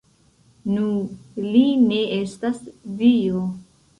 [0.77, 0.85] Nu,
[1.43, 2.57] li ne estas
[3.03, 3.45] dio